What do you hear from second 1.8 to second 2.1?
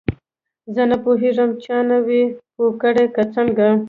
نه